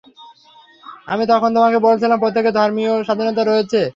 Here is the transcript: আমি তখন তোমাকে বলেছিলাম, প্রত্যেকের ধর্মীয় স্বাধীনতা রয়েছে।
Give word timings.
আমি 1.07 1.23
তখন 1.31 1.49
তোমাকে 1.53 1.77
বলেছিলাম, 1.79 2.17
প্রত্যেকের 2.19 2.57
ধর্মীয় 2.59 2.93
স্বাধীনতা 3.03 3.43
রয়েছে। 3.43 3.81